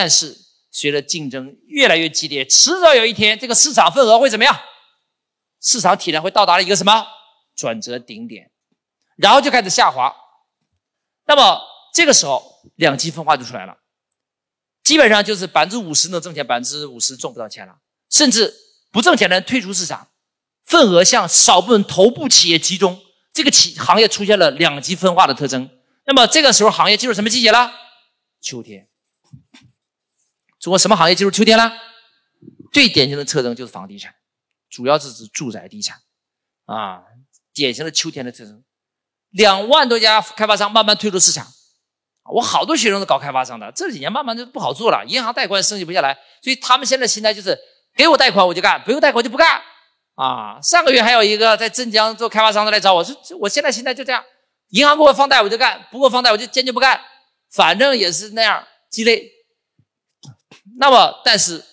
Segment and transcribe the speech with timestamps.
[0.00, 0.32] 但是
[0.70, 4.56] 随着竞争越来越激烈，迟早有一天这个市场份额会怎么样？
[5.60, 7.04] 市场体量会到达了一个什么
[7.56, 8.52] 转折顶点，
[9.16, 10.14] 然后就开始下滑。
[11.26, 11.60] 那么
[11.92, 13.76] 这个时候两极分化就出来了，
[14.84, 18.54] 基本上就是百分之五十能挣钱，百分之五十挣不到钱了，甚至
[18.92, 20.06] 不挣钱的人退出市场，
[20.64, 23.00] 份额向少部分头部企业集中，
[23.34, 25.68] 这个企行业出现了两极分化的特征。
[26.06, 27.72] 那么这个时候行业进入什么季节了？
[28.40, 28.88] 秋天。
[30.60, 31.72] 中国什么行业进入秋天了？
[32.72, 34.14] 最典型的特征就是房地产，
[34.68, 35.96] 主要是指住宅地产，
[36.66, 37.02] 啊，
[37.54, 38.62] 典型的秋天的特征。
[39.30, 41.46] 两万多家开发商慢慢退出市场，
[42.32, 47.58] 我好多学生都搞开发商的，这几年慢慢就不好做了，银行贷款升级不下来，所以他们现在心态就是
[47.96, 49.60] 给我贷款我就干，不用贷款就不干。
[50.14, 54.22] 啊，上个月还有一个在镇江做开发商的来找我说，我现在心态就这样，
[54.70, 57.00] 银行给我放贷我就干，不给我放贷我就坚决不干，
[57.52, 59.37] 反正也是那样鸡肋。
[60.78, 61.64] 那么，但是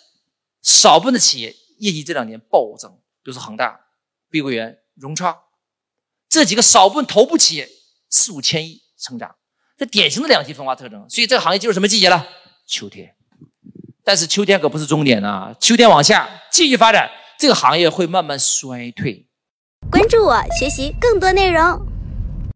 [0.62, 2.92] 少部分的企业业绩这两年暴增，
[3.24, 3.80] 比如说恒大、
[4.30, 5.38] 碧桂园、融创。
[6.28, 7.70] 这几个少部分头部企业
[8.10, 9.36] 四五千亿成长，
[9.78, 11.10] 这典型的两极分化特征。
[11.10, 12.28] 所以这个行业进入什么季节了？
[12.66, 13.16] 秋天。
[14.04, 17.10] 但是秋天可不是终点啊，秋天往下继续发展，
[17.40, 19.28] 这个行业会慢慢衰退。
[19.92, 21.85] 关注我，学习更多内容。